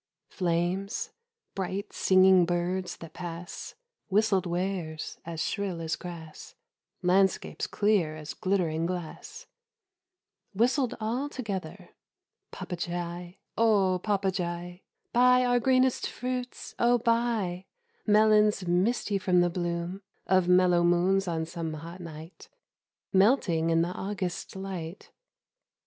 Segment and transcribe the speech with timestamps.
[0.29, 1.11] Flames,
[1.53, 3.75] bright singing birds that pass,
[4.09, 6.55] Whistled wares as shrill as grass
[7.03, 9.45] (Landscapes clear as glittering glass)
[10.55, 11.89] Whistled all together:
[12.51, 14.81] Papagei, oh Papagei,
[15.13, 17.67] Buy our greenest fruits, oh buy
[18.07, 22.49] Melons misty from the bloom Of mellow moons on some hot night,
[23.13, 25.17] Melting in the August light; 81 Sugar for the Birds.